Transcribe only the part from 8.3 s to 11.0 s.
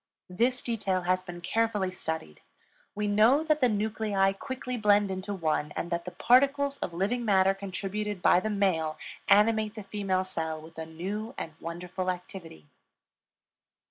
the male animate the female cell with a